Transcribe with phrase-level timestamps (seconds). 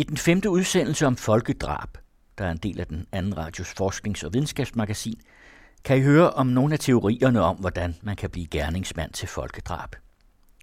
[0.00, 1.88] I den femte udsendelse om folkedrab,
[2.38, 5.20] der er en del af den anden radios forsknings- og videnskabsmagasin,
[5.84, 9.96] kan I høre om nogle af teorierne om, hvordan man kan blive gerningsmand til folkedrab.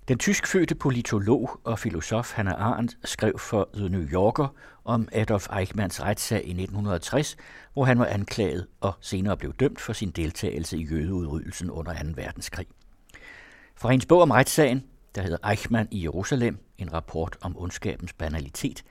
[0.07, 4.47] Den tyskfødte politolog og filosof Hannah Arendt skrev for The New Yorker
[4.85, 7.37] om Adolf Eichmanns retssag i 1960,
[7.73, 12.09] hvor han var anklaget og senere blev dømt for sin deltagelse i jødeudrydelsen under 2.
[12.15, 12.67] verdenskrig.
[13.75, 14.83] Fra hendes bog om retssagen,
[15.15, 18.83] der hedder Eichmann i Jerusalem, en rapport om ondskabens banalitet,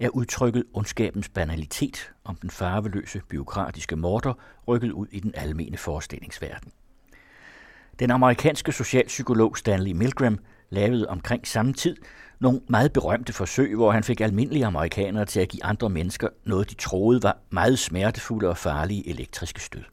[0.00, 4.34] er udtrykket ondskabens banalitet om den farveløse byråkratiske morder
[4.68, 6.72] rykket ud i den almene forestillingsverden.
[7.98, 10.38] Den amerikanske socialpsykolog Stanley Milgram
[10.70, 11.96] lavede omkring samme tid
[12.40, 16.70] nogle meget berømte forsøg, hvor han fik almindelige amerikanere til at give andre mennesker noget,
[16.70, 19.84] de troede var meget smertefulde og farlige elektriske stød.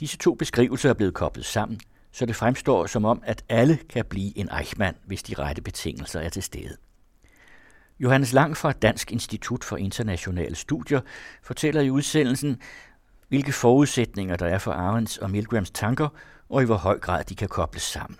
[0.00, 1.80] Disse to beskrivelser er blevet koblet sammen,
[2.12, 6.20] så det fremstår som om, at alle kan blive en Eichmann, hvis de rette betingelser
[6.20, 6.76] er til stede.
[8.00, 11.00] Johannes Lang fra Dansk Institut for Internationale Studier
[11.42, 12.60] fortæller i udsendelsen,
[13.28, 16.08] hvilke forudsætninger der er for Arends og Milgrams tanker,
[16.48, 18.18] og i hvor høj grad de kan kobles sammen.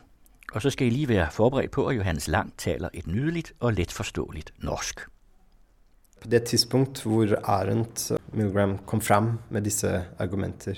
[0.53, 3.73] Og så skal I lige være forberedt på, at Johannes Lang taler et nydeligt og
[3.73, 5.01] let forståeligt norsk.
[6.23, 10.75] På det tidspunkt hvor Arendt og Milgram kom frem med disse argumenter,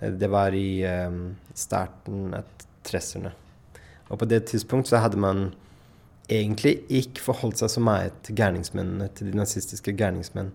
[0.00, 2.44] eh, det var i um, starten av
[2.88, 3.28] 60'erne.
[4.08, 5.54] Og på det tidspunkt så hadde man
[6.28, 10.50] egentlig ikke forholdt seg så mye til gærningsmennene, til de nazistiske gærningsmenn.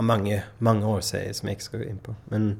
[0.00, 2.14] Av mange, mange årsaker som jeg ikke skal gå inn på.
[2.32, 2.54] Men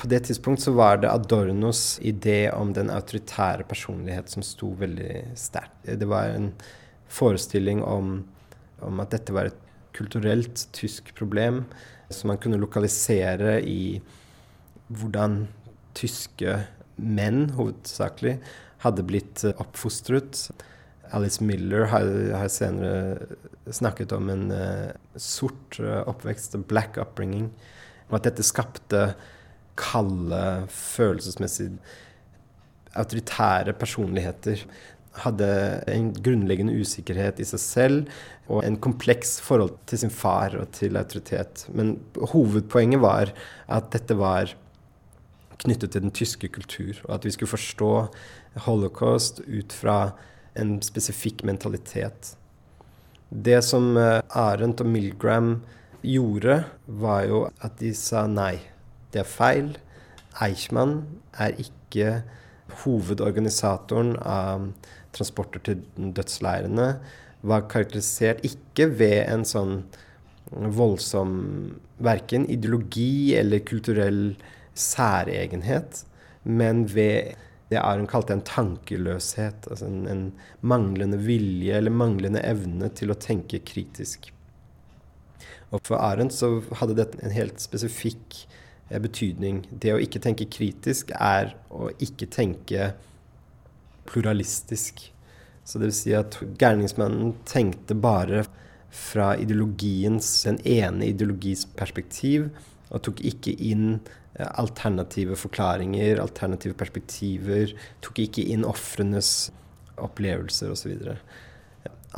[0.00, 5.22] på det tidspunkt så var det Adornos idé om den autoritære personlighet som sto veldig
[5.38, 5.78] sterkt.
[5.86, 6.50] Det var en
[7.08, 8.18] forestilling om,
[8.84, 9.60] om, at dette var et
[9.96, 11.62] kulturelt tysk problem
[12.12, 14.02] som man kunne lokalisere i
[14.92, 15.46] hvordan
[15.96, 16.58] tyske
[17.00, 18.36] menn hovedsakelig
[18.84, 20.46] hadde blitt oppfostret.
[21.14, 27.50] Alice Miller har, har senere snakket om en uh, sort uh, oppvekst, black upbringing,
[28.10, 29.06] og at dette skapte
[29.80, 31.72] kalde, følelsesmessig
[32.94, 34.62] autoritære personligheter
[35.22, 35.48] hadde
[35.90, 38.16] en grunnleggende usikkerhet i seg selv
[38.50, 41.66] og en kompleks forhold til sin far og til autoritet.
[41.70, 41.96] Men
[42.32, 43.30] hovedpoenget var
[43.70, 44.52] at dette var
[45.62, 47.92] knyttet til den tyske kultur, og at vi skulle forstå
[48.66, 50.14] holocaust ut fra
[50.58, 52.34] en spesifikk mentalitet.
[53.30, 55.56] Det som eh, Arendt og Milgram
[56.04, 58.58] gjorde, var jo at de sa nei.
[59.10, 59.74] Det er feil.
[60.42, 61.00] Eichmann
[61.38, 62.22] er ikke
[62.84, 64.68] hovedorganisatoren av
[65.14, 66.88] transporter til dødsleirene.
[67.44, 69.78] Var karakterisert ikke ved en sånn
[70.50, 71.34] voldsom
[72.04, 74.34] verken ideologi eller kulturell
[74.74, 76.04] særegenhet,
[76.44, 77.34] men ved
[77.70, 79.66] det Aron kalte en tankeløshet.
[79.70, 80.24] Altså en, en
[80.60, 84.28] manglende vilje eller manglende evne til å tenke kritisk.
[85.72, 88.44] Og for Arendt så hadde dette en helt spesifikk
[88.90, 89.62] Eh, betydning.
[89.70, 92.92] Det å ikke tenke kritisk er å ikke tenke
[94.08, 95.06] pluralistisk.
[95.64, 98.44] Så det vil si at gærningsmannen tenkte bare
[98.94, 102.50] fra ideologiens, den ene ideologis perspektiv,
[102.92, 103.96] og tok ikke inn
[104.34, 107.74] alternative forklaringer, alternative perspektiver.
[108.04, 109.50] Tok ikke inn ofrenes
[110.02, 111.12] opplevelser osv.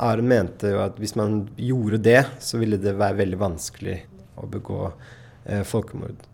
[0.01, 3.99] Aren mente jo at hvis man gjorde det, så ville det være veldig vanskelig
[4.37, 6.25] å begå eh, folkemord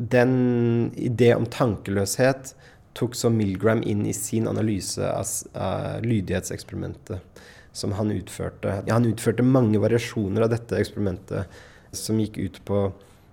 [0.00, 2.54] den idé om tankeløshet
[2.96, 7.42] tok så Milgram inn i sin analyse av, av lydighetseksperimentet
[7.76, 8.80] som han utførte.
[8.86, 11.60] Ja, han utførte mange variasjoner av dette eksperimentet
[11.94, 12.86] som gikk ut på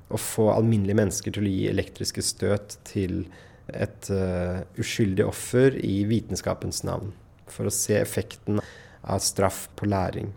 [0.08, 3.26] å få alminnelige mennesker til å gi elektriske støt til
[3.68, 7.12] et uh, uskyldig offer i vitenskapens navn,
[7.52, 8.62] for å se effekten
[9.04, 10.32] av straff på læring.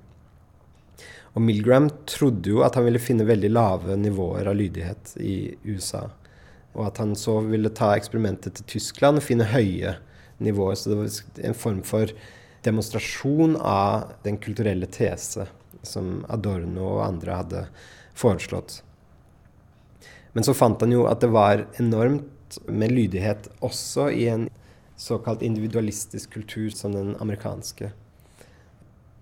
[1.36, 6.08] Og Milgram trodde jo at han ville finne veldig lave nivåer av lydighet i USA.
[6.74, 9.94] Og at han så ville ta eksperimentet til Tyskland og finne høye
[10.42, 10.74] nivåer.
[10.74, 12.10] Så det var en form for
[12.66, 15.46] demonstrasjon av den kulturelle tese
[15.86, 17.64] som Adorno og andre hadde
[18.18, 18.80] foreslått.
[20.32, 24.48] Men så fant han jo at det var enormt med lydighet også i en
[25.00, 27.90] såkalt individualistisk kultur som den amerikanske.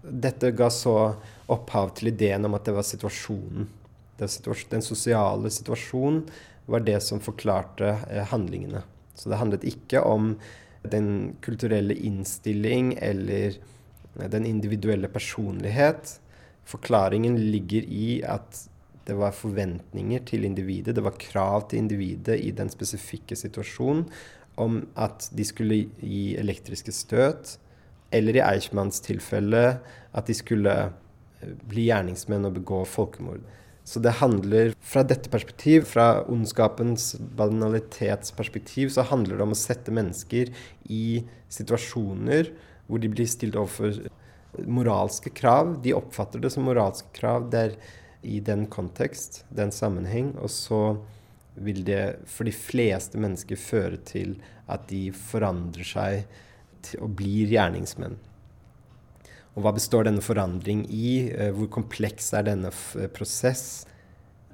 [0.02, 0.96] Dette ga så
[1.46, 3.68] opphav til ideen om at det var situasjonen.
[4.18, 6.24] Den sosiale situasjonen
[6.68, 8.82] var det som forklarte eh, handlingene.
[9.14, 10.34] Så det handlet ikke om
[10.82, 13.54] den kulturelle innstilling eller
[14.18, 16.18] eh, den individuelle personlighet.
[16.68, 18.66] Forklaringen ligger i at
[19.08, 24.04] det var forventninger til individet, det var krav til individet i den spesifikke situasjonen
[24.60, 27.56] om at de skulle gi elektriske støt
[28.14, 29.62] eller i Eichmanns tilfelle
[30.16, 33.44] at de skulle eh, bli gjerningsmenn og begå folkemord.
[33.88, 39.94] Så det handler fra dette perspektiv, fra ondskapens banalitetsperspektiv, så handler det om å sette
[39.94, 40.52] mennesker
[40.92, 41.22] i
[41.52, 42.50] situasjoner
[42.88, 43.96] hvor de blir stilt overfor
[44.68, 45.78] moralske krav.
[45.84, 47.78] De oppfatter det som moralske krav der
[48.22, 50.98] i den kontekst, den sammenheng, og så
[51.58, 54.36] vil det for de fleste mennesker føre til
[54.70, 58.16] at de forandrer seg og blir gjerningsmenn.
[59.56, 61.30] Og hva består denne forandring i?
[61.34, 62.70] Eh, hvor kompleks er denne
[63.14, 63.88] prosess?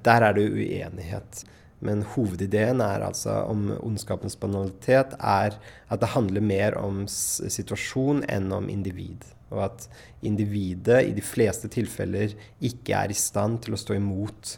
[0.05, 1.43] Der er det uenighet.
[1.85, 5.57] Men hovedideen er altså om ondskapens banalitet er
[5.91, 9.27] at det handler mer om situasjon enn om individ.
[9.53, 9.89] Og at
[10.25, 14.55] individet i de fleste tilfeller ikke er i stand til å stå imot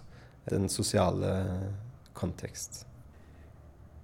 [0.50, 1.34] den sosiale
[2.14, 2.86] kontekst.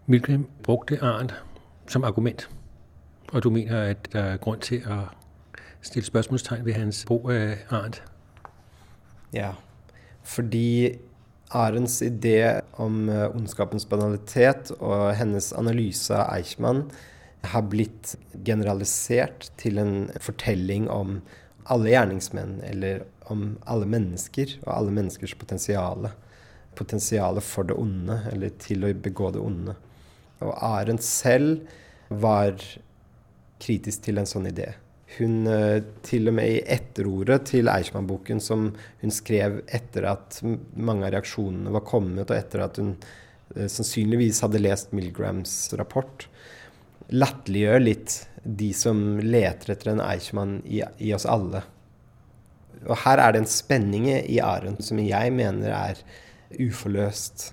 [0.05, 1.33] Milgram brukte Arnt
[1.87, 2.49] som argument,
[3.31, 5.05] og du mener at det er grunn til å
[5.83, 8.01] stille spørsmålstegn ved hans bruk av Arnt?
[9.33, 9.53] Ja,
[10.23, 10.99] fordi
[11.53, 16.87] Arendts idé om eh, ondskapens banalitet og hennes analyse av Eichmann
[17.43, 21.17] har blitt generalisert til en fortelling om
[21.71, 26.13] alle gjerningsmenn, eller om alle mennesker og alle menneskers potensiale.
[26.75, 29.75] Potensialet for det onde, eller til å begå det onde.
[30.43, 31.67] Og Arendt selv
[32.09, 32.57] var
[33.63, 34.73] kritisk til en sånn idé.
[35.17, 38.71] Hun eh, til og med i etterordet til Eichmann-boken, som
[39.03, 44.41] hun skrev etter at mange av reaksjonene var kommet, og etter at hun eh, sannsynligvis
[44.45, 46.27] hadde lest Milgrams rapport,
[47.11, 51.63] latterliggjør litt de som leter etter en Eichmann i, i, oss alle.
[52.83, 56.01] Og her er det en spenning i Arendt som jeg mener er
[56.59, 57.51] uforløst.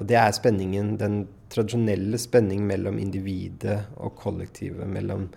[0.00, 4.88] Og det er spenningen, den tradisjonelle spenning mellom individet og kollektivet.
[4.88, 5.28] Mellom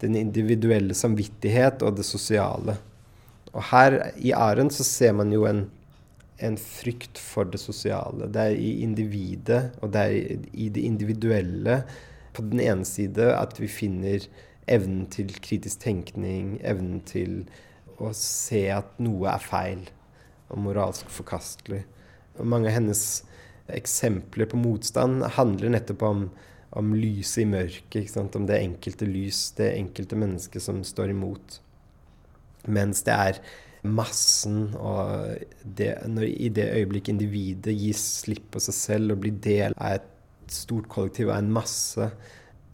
[0.00, 2.78] den individuelle samvittighet og det sosiale.
[3.52, 5.66] Og her i Arendt så ser man jo en,
[6.40, 8.30] en frykt for det sosiale.
[8.32, 11.82] Det er i individet og det er i det individuelle
[12.38, 14.24] på den ene side at vi finner
[14.68, 17.42] evnen til kritisk tenkning, evnen til
[17.98, 19.86] å se at noe er feil
[20.48, 21.82] og moralsk forkastelig.
[22.38, 23.02] Og mange av hennes
[23.68, 26.28] eksempler på motstand handler nettopp om
[26.76, 31.60] om lyset i mørket, om det enkelte lys, det enkelte mennesket som står imot.
[32.68, 33.40] Mens det er
[33.88, 39.38] massen, og det, når, i det øyeblikk individet gir slipp på seg selv og blir
[39.44, 40.14] del av et
[40.54, 42.10] stort kollektiv, av en masse,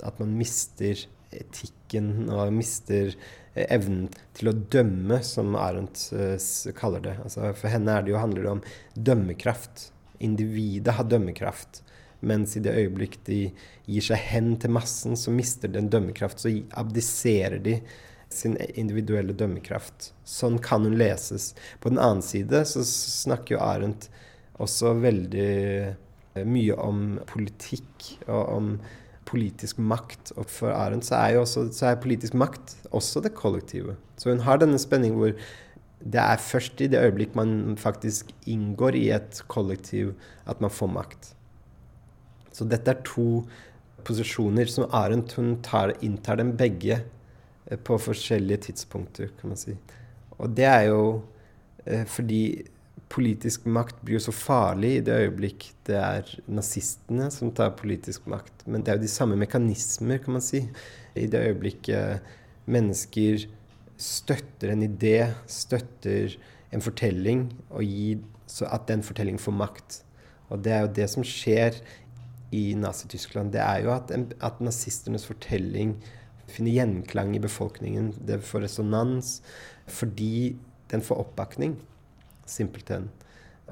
[0.04, 3.14] at man mister etikken og mister
[3.54, 6.36] evnen til å dømme, som Arendt uh,
[6.76, 7.16] kaller det.
[7.24, 8.62] Altså, for henne det jo, handler det om
[9.10, 9.88] dømmekraft.
[10.24, 11.82] Individet har dømmekraft.
[12.24, 13.40] Mens i det øyeblikk de
[13.84, 16.40] gir seg hen til massen, så mister den en dømmekraft.
[16.40, 17.78] Så abdiserer de
[18.34, 20.12] sin individuelle dømmekraft.
[20.26, 21.52] Sånn kan hun leses.
[21.80, 24.08] På den annen side så snakker jo Arendt
[24.62, 25.94] også veldig eh,
[26.42, 28.70] mye om politikk og om
[29.28, 30.32] politisk makt.
[30.36, 33.96] Og for Arendt så er jo også, så er politisk makt også det kollektive.
[34.18, 35.36] Så hun har denne spenningen hvor
[36.04, 40.12] det er først i det øyeblikk man faktisk inngår i et kollektiv,
[40.46, 41.30] at man får makt.
[42.52, 43.44] Så dette er to
[44.04, 49.78] posisjoner som Arendt hun tar, inntar dem begge eh, på forskjellige tidspunkter, kan man si.
[50.36, 51.22] Og det er jo
[51.86, 52.66] eh, fordi
[53.14, 58.26] politisk makt blir jo så farlig i det øyeblikk det er nazistene som tar politisk
[58.30, 58.64] makt.
[58.66, 60.64] Men det er jo de samme mekanismer, kan man si.
[61.14, 62.24] I det øyeblikket
[62.66, 63.46] mennesker
[64.00, 66.34] støtter en idé, støtter
[66.74, 70.00] en fortelling, og gir så at den fortellingen får makt.
[70.50, 71.78] Og det er jo det som skjer
[72.54, 75.96] i Nazi-Tyskland, det er jo at, at, nazistenes fortelling
[76.50, 78.12] finner gjenklang i befolkningen.
[78.26, 79.38] Det får resonans
[79.90, 80.54] fordi
[80.92, 81.74] den får oppbakning,
[82.48, 83.10] simpelthen.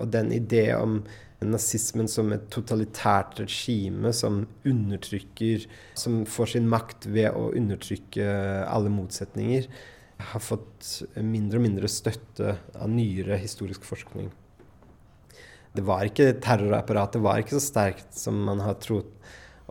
[0.00, 1.02] Og den idé om
[1.43, 5.64] nazismen som et totalitært regime som undertrykker
[5.99, 8.29] Som får sin makt ved å undertrykke
[8.69, 9.67] alle motsetninger,
[10.23, 14.31] har fått mindre og mindre støtte av nyere historisk forskning
[15.73, 19.09] det var ikke Terrorapparatet var ikke så sterkt som man har trodd.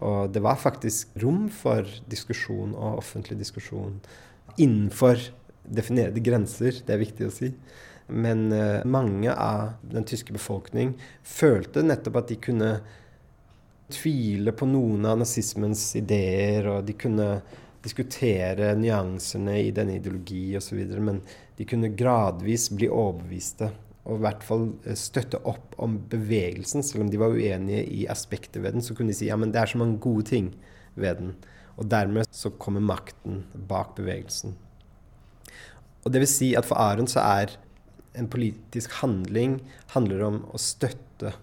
[0.01, 3.99] Og det var faktisk rom for diskusjon og offentlig diskusjon
[4.57, 5.21] innenfor
[5.61, 6.81] definerede grenser.
[6.81, 7.51] Det er viktig å si.
[8.11, 12.71] Men uh, mange av den tyske befolkning følte nettopp at de kunne
[13.91, 17.29] tvile på noen av nazismens ideer, og de kunne
[17.81, 20.83] diskutere nyansene i denne ideologi osv.
[21.01, 21.23] Men
[21.57, 26.83] de kunne gradvis bli overbeviste og i hvert fall eh, støtte opp om bevegelsen.
[26.85, 29.53] Selv om de var uenige i aspektet ved den, så kunne de si ja, men
[29.53, 30.51] det er så mange gode ting
[30.95, 31.35] ved den.
[31.77, 34.55] Og dermed så kommer makten bak bevegelsen.
[36.01, 37.53] Og det vil si at for Aron så er
[38.17, 39.59] en politisk handling
[39.93, 41.33] handler om å støtte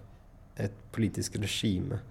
[0.59, 2.01] et politisk regime.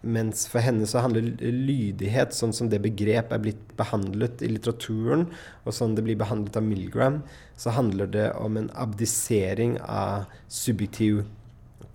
[0.00, 5.26] Mens for henne så handler lydighet, sånn som det begrep er blitt behandlet i litteraturen,
[5.66, 7.20] og sånn det blir behandlet av Milgram,
[7.58, 11.24] så handler det om en abdisering av subjektiv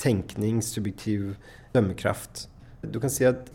[0.01, 1.37] tenkning, subjektiv
[1.73, 2.47] dømmekraft.
[2.83, 3.47] Du kan si at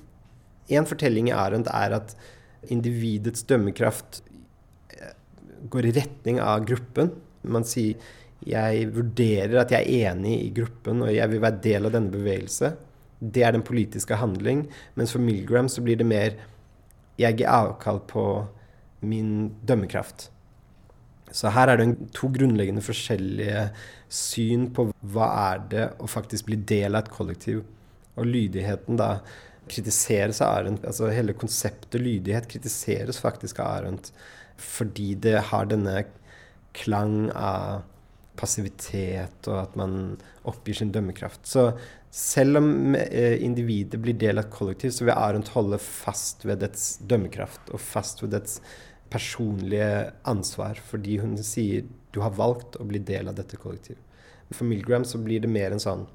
[0.72, 2.16] en fortelling i Arendt er at
[2.72, 4.22] individets dømmekraft
[5.68, 7.12] går i retning av gruppen.
[7.44, 8.00] Man sier
[8.48, 12.12] jeg vurderer at jeg er enig i gruppen, og jeg vil være del av denne
[12.12, 12.72] bevegelse.
[13.18, 14.66] Det er den politiske handling.
[14.96, 16.38] Mens for Milgram så blir det mer
[17.18, 18.24] jeg gir avkall på
[19.00, 20.28] min dømmekraft.
[21.34, 23.66] Så her er det to grunnleggende forskjellige
[24.08, 27.62] syn på hva er det å faktisk bli del av et kollektiv.
[28.18, 29.18] Og lydigheten da
[29.68, 30.86] kritiseres av Arendt.
[30.88, 34.12] Altså hele konseptet lydighet kritiseres faktisk av Arendt
[34.58, 36.00] fordi det har denne
[36.74, 37.84] klang av
[38.38, 39.94] passivitet, og at man
[40.48, 41.46] oppgir sin dømmekraft.
[41.48, 41.70] Så
[42.14, 46.62] selv om eh, individet blir del av et kollektiv, så vil Arendt holde fast ved
[46.64, 48.60] dets dømmekraft og fast ved dets
[49.12, 54.00] personlige ansvar, fordi hun sier du har valgt å bli del av dette kollektivet.
[54.54, 56.06] For Milgram så blir det mer en sånn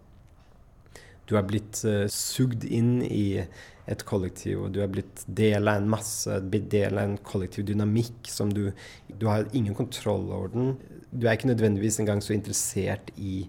[1.30, 3.44] Du har blitt uh, sugd inn i
[3.89, 7.68] et kollektiv, og du har blitt del av en masse, blitt del av en kollektiv
[7.68, 8.72] dynamikk som du
[9.08, 10.75] Du har ingen kontroll over den.
[11.12, 13.48] Du er ikke nødvendigvis engang så interessert i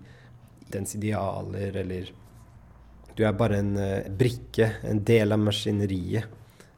[0.71, 2.11] dens idealer eller
[3.14, 6.26] du er bare en uh, brikke, en del av maskineriet.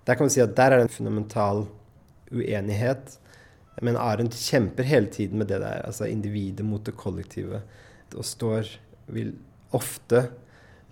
[0.06, 1.64] Der kan vi si at der er det en fundamental
[2.30, 3.16] uenighet.
[3.82, 7.62] Men Arendt kjemper hele tiden med det der, altså individet mot det kollektive.
[8.14, 8.70] Og står,
[9.12, 9.34] vil
[9.76, 10.28] ofte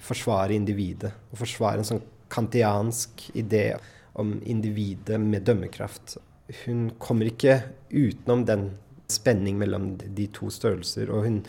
[0.03, 1.13] forsvare individet.
[1.33, 3.75] Og forsvare en sånn kantiansk idé
[4.19, 6.17] om individet med dømmekraft.
[6.65, 7.61] Hun kommer ikke
[7.91, 8.73] utenom den
[9.11, 11.11] spenning mellom de to størrelser.
[11.13, 11.41] Og hun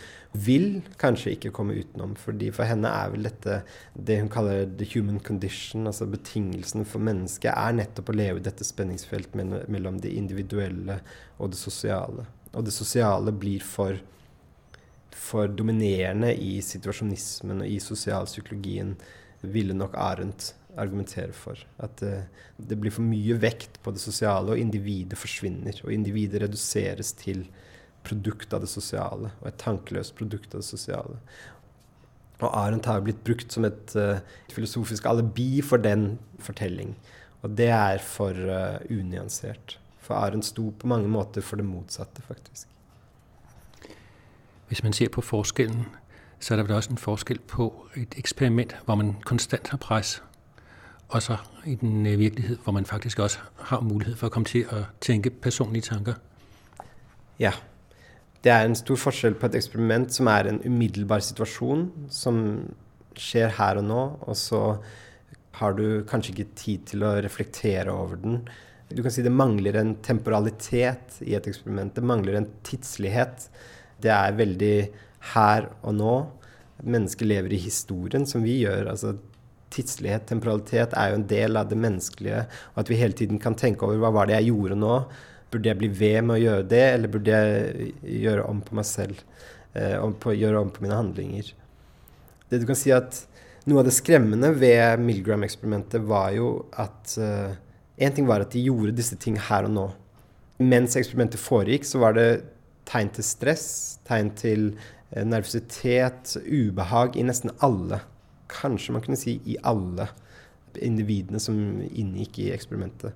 [0.46, 3.62] vil kanskje ikke komme utenom, fordi for henne er vel dette
[3.96, 8.48] det hun kaller the human condition, altså betingelsen for mennesket, er nettopp å leve i
[8.48, 11.00] dette spenningsfeltet mellom det individuelle
[11.40, 12.28] og det sosiale.
[12.56, 13.98] Og det sosiale blir for,
[15.16, 18.96] for dominerende i situasjonismen og i sosialpsykologien,
[19.46, 21.60] ville nok Arendt argumentere for.
[21.80, 22.26] At det,
[22.58, 25.80] det, blir for mye vekt på det sosiale, og individet forsvinner.
[25.86, 27.46] Og individet reduseres til
[28.06, 31.20] produkt av det sosiale, og et tankeløst produkt av det sosiale.
[32.42, 34.20] Og Arendt har blitt brukt som et uh,
[34.52, 36.94] filosofisk alibi for den fortelling.
[37.46, 39.78] Og det er for uh, unyansert.
[40.04, 42.68] For Arendt sto på mange måter for det motsatte, faktisk.
[44.68, 45.86] Hvis man ser på forskellen,
[46.40, 50.22] så er det vel også en forskel på et eksperiment hvor man konstant har press
[51.10, 54.66] og så i den virkelighet hvor man faktisk også har mulighet for å komme til
[54.74, 56.18] å tenke personlige tanker.
[57.40, 57.54] Ja.
[58.44, 62.38] Det er en stor forskjell på et eksperiment som er en umiddelbar situasjon, som
[63.18, 64.62] skjer her og nå, og så
[65.60, 68.44] har du kanskje ikke tid til å reflektere over den.
[68.92, 71.96] Du kan si det mangler en temporalitet i et eksperiment.
[71.96, 73.48] Det mangler en tidslighet.
[74.02, 74.75] Det er veldig
[75.36, 76.16] her og nå.
[76.86, 78.92] Mennesket lever i historien, som vi gjør.
[78.92, 79.16] altså
[79.75, 82.46] tidslighet, temporalitet, er jo en del av det menneskelige.
[82.74, 84.96] Og at vi hele tiden kan tenke over hva var det jeg gjorde nå?
[85.52, 87.92] Burde jeg bli ved med å gjøre det, eller burde jeg
[88.24, 89.22] gjøre om på meg selv?
[89.75, 91.52] Eh, om på, gjøre om på mine handlinger?
[92.50, 93.25] Det du kan si at
[93.66, 97.56] Noe av det skremmende ved Milgram-eksperimentet var jo at Én
[97.98, 99.86] En ting var at de gjorde disse ting her og nå.
[100.62, 102.28] Mens eksperimentet foregikk, så var det
[102.86, 103.68] tegn til stress,
[104.08, 108.04] tegn til uh, nervøsitet, ubehag i nesten alle
[108.51, 110.08] kanskje man kunne si i alle
[110.84, 113.15] individene som inngikk i eksperimentet.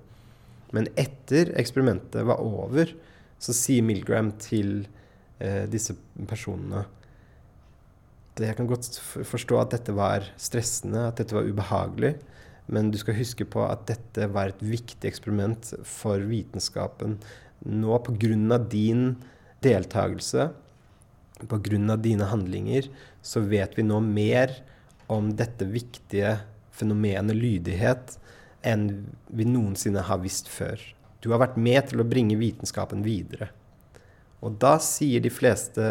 [0.74, 2.92] Men etter eksperimentet var over,
[3.40, 4.84] så sier Milgram til
[5.40, 5.96] eh, disse
[6.28, 6.84] personene
[8.40, 8.96] Jeg kan godt
[9.26, 12.14] forstå at dette var stressende, at dette var ubehagelig,
[12.72, 17.18] men du skal huske på at dette var et viktig eksperiment for vitenskapen.
[17.66, 18.58] Nå, pga.
[18.70, 19.18] din
[19.64, 20.50] deltakelse,
[21.40, 21.96] pga.
[21.96, 22.88] dine handlinger,
[23.22, 24.52] så vet vi nå mer
[25.06, 26.38] om dette viktige
[26.70, 28.16] fenomenet lydighet
[28.62, 30.80] enn vi noensinne har visst før.
[31.20, 33.50] Du har vært med til å bringe vitenskapen videre.
[34.40, 35.84] Og da sier de fleste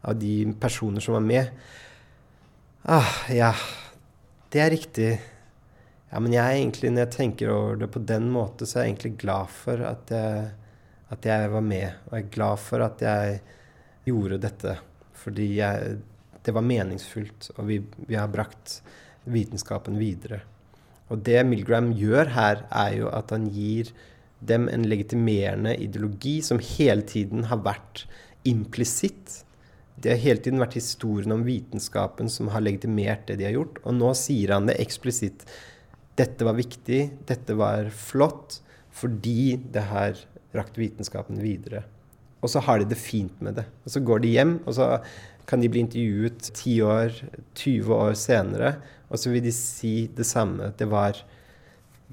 [0.00, 1.50] av de personer som var med
[2.88, 3.50] Ah, ja,
[4.48, 5.08] det er riktig.
[6.08, 8.86] Ja, men jeg er egentlig, når jeg tenker over det på den måten, så er
[8.86, 10.46] jeg egentlig glad for at jeg,
[11.10, 11.98] at jeg var med.
[12.08, 13.40] Og er glad for at jeg
[14.06, 14.76] gjorde dette.
[15.20, 15.98] Fordi jeg,
[16.46, 18.78] det var meningsfullt, og vi, vi, har brakt
[19.30, 20.40] vitenskapen videre.
[21.10, 23.90] Og det Milgram gjør her, er jo at han gir
[24.40, 28.06] dem en legitimerende ideologi som hele tiden har vært
[28.48, 29.42] implisitt.
[30.00, 33.82] Det har hele tiden vært historien om vitenskapen som har legitimert det de har gjort.
[33.84, 35.44] Og nå sier han det eksplisitt.
[36.16, 38.62] Dette var viktig, dette var flott,
[38.96, 40.16] fordi det har
[40.56, 41.84] rakt vitenskapen videre.
[42.40, 43.66] Og så har de det fint med det.
[43.84, 44.88] Og så går de hjem, og så
[45.50, 47.20] kan de bli intervjuet 10 år,
[47.58, 48.74] 20 år senere,
[49.10, 50.70] og så vil de si det samme.
[50.78, 51.18] Det var,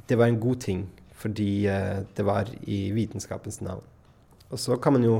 [0.10, 3.82] det var en god ting fordi eh, det var i vitenskapens navn.
[4.54, 5.16] Og så kan man jo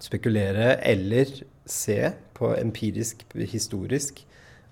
[0.00, 1.28] spekulere eller
[1.68, 1.98] se
[2.34, 4.22] på empirisk, historisk,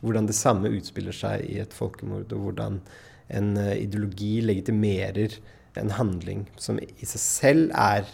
[0.00, 2.80] hvordan det samme utspiller seg i et folkemord, og hvordan
[3.28, 5.36] en eh, ideologi legitimerer
[5.80, 8.08] en handling som i seg selv er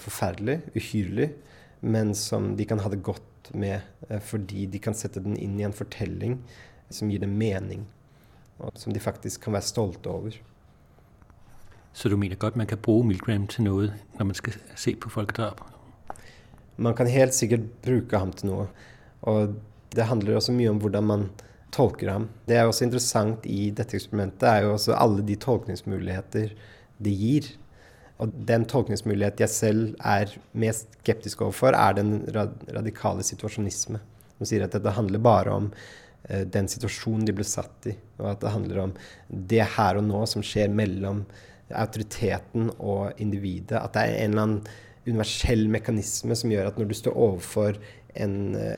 [0.00, 1.30] forferdelig, uhyrlig,
[1.84, 5.58] men som de kan ha det godt med eh, fordi de kan sette den inn
[5.60, 6.38] i en fortelling
[6.92, 7.84] som gir dem mening,
[8.58, 10.38] og som de faktisk kan være stolte over.
[11.94, 15.12] Så du mener godt man kan bruke Milgram til noe når man skal se på
[15.12, 15.60] folkedrap?
[16.76, 18.66] Man kan helt sikkert bruke ham til noe.
[19.30, 19.54] Og
[19.94, 21.28] det handler også mye om hvordan man
[21.74, 22.28] tolker ham.
[22.48, 26.54] Det er også interessant i dette eksperimentet, er jo også alle de tolkningsmuligheter
[27.02, 27.50] det gir.
[28.22, 34.00] Og den tolkningsmulighet jeg selv er mest skeptisk overfor, er den radikale situasjonisme.
[34.38, 35.66] Som sier at dette handler bare om
[36.28, 38.94] eh, den situasjonen de ble satt i, og at det handler om
[39.28, 41.24] det her og nå som skjer mellom
[41.74, 43.80] autoriteten og individet.
[43.80, 44.64] At det er en eller annen
[45.04, 47.78] universell mekanisme som gjør at når du står overfor
[48.20, 48.76] en eh,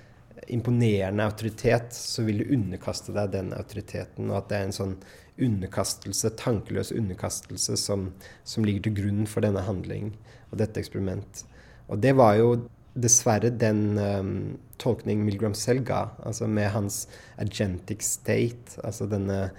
[0.52, 4.30] imponerende autoritet, så vil du underkaste deg den autoriteten.
[4.30, 4.96] Og at det er en sånn
[5.42, 8.10] underkastelse, tankeløs underkastelse, som,
[8.44, 10.14] som ligger til grunn for denne handling
[10.50, 11.44] og dette eksperiment.
[11.88, 12.54] Og det var jo
[12.96, 14.36] dessverre den um,
[14.80, 17.04] tolkning Milgram selv ga, altså med hans
[17.36, 19.50] agentic state, altså denne,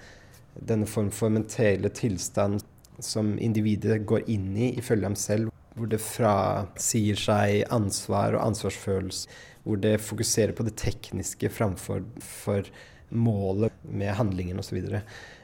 [0.58, 2.60] denne form for mentale tilstand
[2.98, 9.28] som individet går inn i ifølge ham selv, hvor det frasier seg ansvar og ansvarsfølelse,
[9.62, 12.66] hvor det fokuserer på det tekniske framfor for
[13.14, 14.80] målet med handlingen osv.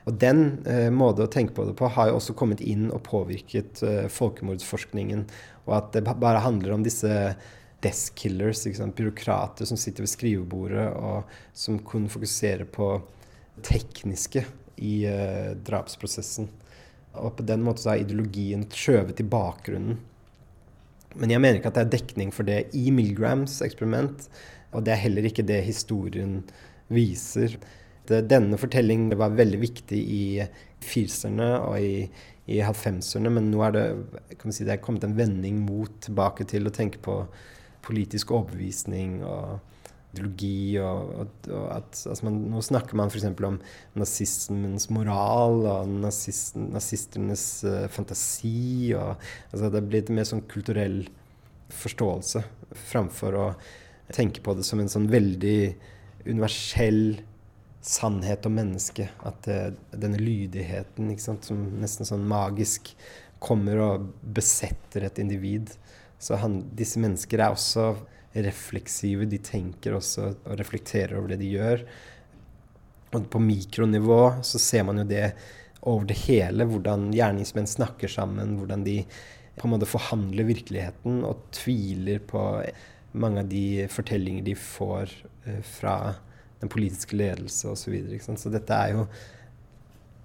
[0.05, 3.05] Og, den eh, måten å tenke på det på har jo også kommet inn og
[3.07, 5.25] påvirket eh, folkemordsforskningen.
[5.65, 7.13] Og at det bare handler om disse
[7.85, 8.65] desk killers,
[8.97, 12.97] byråkrater som sitter ved skrivebordet og som kun fokuserer på
[13.65, 14.45] tekniske
[14.83, 16.49] i eh, drapsprosessen.
[17.15, 20.01] Og på den måten så er ideologien skjøvet i bakgrunnen.
[21.15, 24.27] Men jeg mener ikke at det er dekning for det i Milgrams eksperiment,
[24.75, 26.41] og det er heller ikke det historien
[26.91, 27.55] viser.
[28.09, 30.25] Det, denne fortellingen var veldig viktig i
[30.85, 32.05] firserne og i,
[32.53, 33.85] i halvfemserne, men nå er det,
[34.51, 37.23] si, det er kommet en vending mot tilbake til å tenke på
[37.85, 39.61] politisk overbevisning og
[40.15, 40.79] ideologi.
[40.81, 43.27] Og, og, og at, altså man, nå snakker man f.eks.
[43.49, 43.59] om
[43.99, 48.95] nazismens moral og nazist, nazistenes uh, fantasi.
[48.99, 51.03] Og, altså det er blitt mer sånn kulturell
[51.75, 52.45] forståelse
[52.91, 53.47] framfor å
[54.15, 55.59] tenke på det som en sånn veldig
[56.29, 57.17] universell
[57.85, 59.13] sannhet om mennesket.
[59.29, 62.95] At uh, denne lydigheten sant, som nesten sånn magisk
[63.45, 65.75] kommer og besetter et individ.
[66.19, 67.93] Så han, disse mennesker er også
[68.35, 69.29] refleksive.
[69.29, 71.85] De tenker også og reflekterer over det de gjør.
[73.15, 75.29] Og på mikronivå så ser man jo det
[75.85, 79.03] over det hele, hvordan gjerningsmenn snakker sammen, hvordan de
[79.55, 82.41] på en måte forhandler virkeligheten og tviler på
[83.21, 85.13] mange av de fortellinger de får
[85.45, 85.97] uh, fra
[86.65, 87.85] den politiske ledelse osv.
[87.85, 89.07] Så, videre, så dette er jo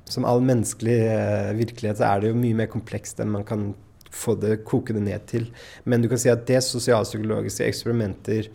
[0.10, 3.67] Som all menneskelig uh, virkelighet så er det jo mye mer komplekst enn man kan
[4.10, 5.43] få det, koke det ned til.
[5.86, 8.47] Men du kan si at det sosialpsykologiske eksperimenter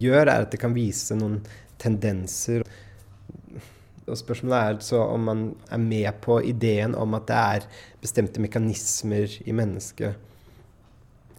[0.00, 1.42] gjør, er at det kan vise noen
[1.76, 2.64] tendenser.
[4.08, 7.68] Og spørsmålet er så om man er med på ideen om at det er
[8.00, 10.16] bestemte mekanismer i mennesket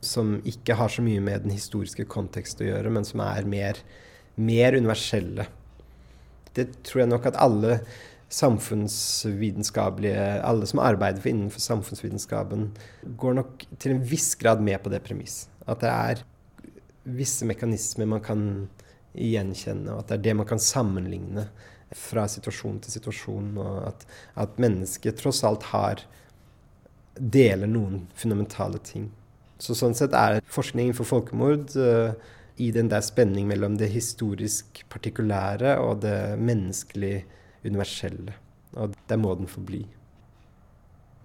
[0.06, 3.80] som ikke har så mye med den historiske kontekst å gjøre, men som er mer,
[4.36, 5.48] mer universelle.
[6.56, 7.80] Det tror jeg nok at alle
[8.36, 12.72] samfunnsvitenskapelige Alle som arbeider innenfor samfunnsvitenskapen,
[13.18, 15.46] går nok til en viss grad med på det premiss.
[15.68, 16.24] At det er
[17.06, 18.42] visse mekanismer man kan
[19.14, 21.46] gjenkjenne, og at det er det man kan sammenligne
[21.96, 24.06] fra situasjon til situasjon, og at,
[24.42, 26.02] at mennesket tross alt har
[27.16, 29.12] deler noen fundamentale ting.
[29.62, 32.12] Så sånn sett er forskning for folkemord uh,
[32.58, 37.26] i den der spenning mellom det historisk partikulære og det menneskelig
[37.66, 38.34] universelle.
[38.74, 39.86] Og der må den forbli.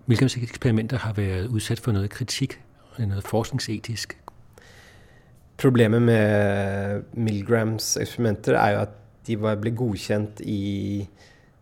[0.06, 2.56] Hvilke eksperimenter har vært utsatt for noe kritikk,
[2.98, 4.16] noe forskningsetisk?
[5.60, 8.96] Problemet med Milgrams eksperimenter er jo at
[9.28, 11.06] de ble godkjent i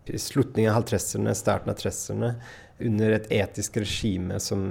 [0.08, 2.30] slutningen av 50-erne, starten av 30-erne,
[2.88, 4.62] under et etisk regime som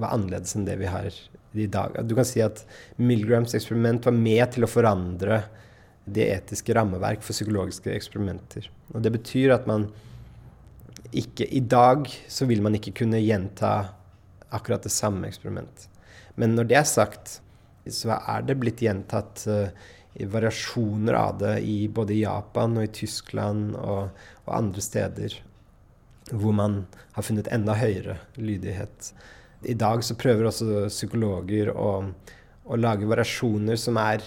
[0.00, 1.12] var annerledes enn det vi har
[1.52, 1.96] i dag.
[2.06, 2.62] Du kan si at
[2.96, 5.42] Milgrams eksperiment var med til å forandre
[6.10, 8.68] det etiske rammeverk for psykologiske eksperimenter.
[8.94, 9.88] Og det betyr at man
[11.16, 13.90] ikke I dag så vil man ikke kunne gjenta
[14.54, 15.88] akkurat det samme eksperiment.
[16.38, 17.40] Men når det er sagt,
[17.90, 19.72] så er det blitt gjentatt uh,
[20.30, 24.10] variasjoner av det i både Japan og i Tyskland og,
[24.46, 25.38] og andre steder
[26.30, 26.84] hvor man
[27.16, 29.10] har funnet enda høyere lydighet.
[29.68, 31.90] I dag så prøver også psykologer å,
[32.64, 34.24] å lage variasjoner som er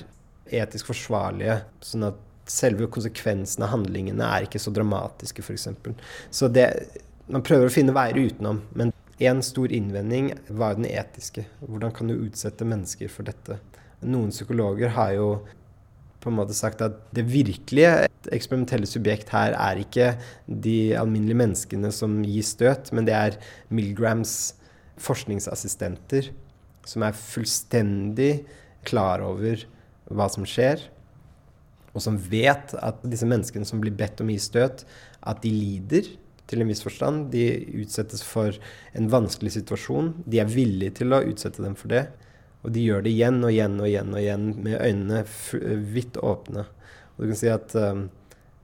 [0.53, 2.19] etisk forsvarlige, sånn at
[2.49, 5.69] selve konsekvensen av handlingene er ikke så dramatiske, f.eks.
[6.33, 6.67] Så det,
[7.31, 8.61] man prøver å finne veier utenom.
[8.75, 8.91] Men
[9.23, 11.45] én stor innvending var den etiske.
[11.63, 13.59] Hvordan kan du utsette mennesker for dette?
[14.03, 15.27] Noen psykologer har jo
[16.23, 20.13] på en måte sagt at det virkelige eksperimentelle subjekt her er ikke
[20.47, 23.39] de alminnelige menneskene som gir støt, men det er
[23.73, 24.53] Milgrams
[25.01, 26.31] forskningsassistenter
[26.87, 28.43] som er fullstendig
[28.87, 29.63] klar over
[30.11, 30.81] hva som skjer,
[31.93, 34.83] og som vet at disse menneskene som blir bedt om å gi støt,
[35.21, 36.09] at de lider
[36.49, 37.29] til en viss forstand.
[37.33, 37.45] De
[37.83, 38.57] utsettes for
[38.97, 40.11] en vanskelig situasjon.
[40.25, 42.07] De er villige til å utsette dem for det.
[42.63, 45.23] Og de gjør det igjen og igjen og igjen og igjen med øynene
[45.93, 46.65] vidt åpne.
[47.13, 48.07] Og du kan si at um,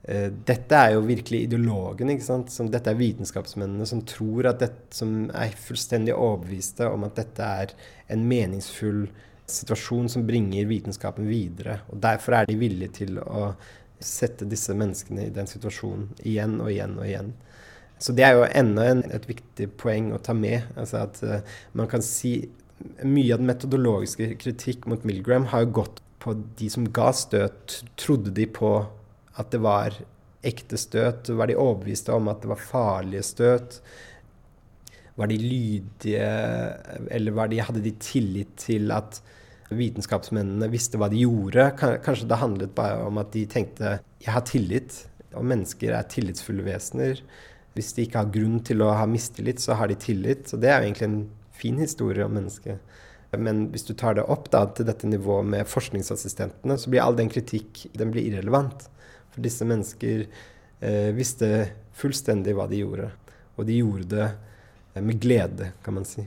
[0.02, 2.10] dette er jo virkelig ideologen.
[2.10, 2.52] ikke sant?
[2.52, 7.50] Som, dette er vitenskapsmennene som tror at dette, som er fullstendig overbeviste om at dette
[7.64, 7.74] er
[8.10, 9.04] en meningsfull
[9.50, 11.80] situasjon som bringer vitenskapen videre.
[11.90, 13.52] Og Derfor er de villige til å
[14.00, 17.32] sette disse menneskene i den situasjonen igjen og igjen og igjen.
[18.00, 20.64] Så det er jo enda en, et viktig poeng å ta med.
[20.80, 22.48] altså At uh, man kan si
[23.04, 27.82] mye av den metodologiske kritikk mot Milgram har jo gått på de som ga støt.
[28.00, 28.72] Trodde de på
[29.38, 29.96] at det var
[30.46, 31.28] ekte støt?
[31.28, 33.80] Var de overbeviste om at det var farlige støt?
[35.20, 36.30] Var de lydige,
[37.12, 39.20] eller de, hadde de tillit til at
[39.70, 41.68] vitenskapsmennene visste hva de gjorde?
[41.78, 45.04] Kanskje det handlet bare om at de tenkte jeg har tillit,
[45.36, 47.20] og mennesker er tillitsfulle vesener.
[47.76, 50.48] Hvis de ikke har grunn til å ha mistillit, så har de tillit.
[50.50, 51.20] Så det er jo egentlig en
[51.54, 52.80] fin historie om mennesket.
[53.38, 57.18] Men hvis du tar det opp da, til dette nivået med forskningsassistentene, så blir all
[57.18, 58.88] den kritikk den blir irrelevant.
[59.30, 61.50] For disse mennesker eh, visste
[62.00, 63.10] fullstendig hva de gjorde.
[63.56, 66.26] Og de gjorde det eh, med glede, kan man si.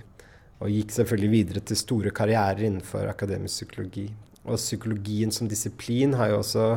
[0.63, 4.07] Og gikk selvfølgelig videre til store karrierer innenfor akademisk psykologi.
[4.43, 6.67] Og psykologien som disiplin har jo også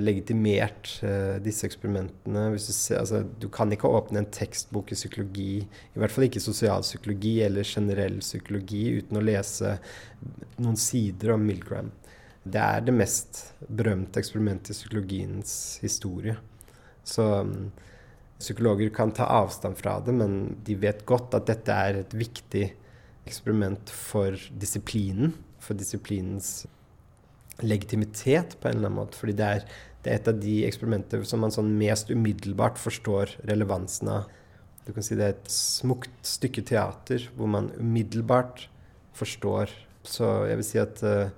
[0.00, 2.46] legitimert eh, disse eksperimentene.
[2.52, 6.42] Du, ser, altså, du, kan ikke åpne en tekstbok i psykologi, i hvert fall ikke
[6.42, 9.76] sosialpsykologi eller generell psykologi, uten å lese
[10.58, 11.92] noen sider om Milgram.
[12.44, 16.36] Det er det mest berømte eksperimentet i psykologiens historie.
[17.04, 17.72] Så um,
[18.40, 22.66] psykologer kan ta avstand fra det, men de vet godt at dette er et viktig
[23.24, 25.32] eksperiment for disiplinen,
[25.64, 26.66] for disiplinens
[27.64, 29.18] legitimitet på en eller annen måte.
[29.20, 29.66] Fordi det er,
[30.04, 34.28] det er et av de eksperimenter som man sånn mest umiddelbart forstår relevansen av.
[34.84, 38.66] Du kan si det er et smukt stykke teater hvor man umiddelbart
[39.16, 39.72] forstår.
[40.04, 41.32] Så jeg vil si at uh,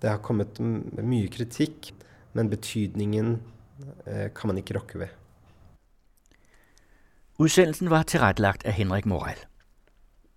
[0.00, 1.92] det har kommet mye kritikk,
[2.32, 3.38] men betydningen
[4.06, 5.16] eh, kan man ikke rokke ved.
[7.40, 9.40] Udsendelsen var tilrettelagt av Henrik Morell.